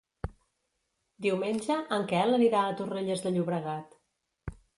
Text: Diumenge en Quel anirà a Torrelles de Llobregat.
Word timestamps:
Diumenge 1.25 1.77
en 1.99 2.07
Quel 2.13 2.39
anirà 2.39 2.63
a 2.71 2.75
Torrelles 2.81 3.23
de 3.27 3.35
Llobregat. 3.37 3.95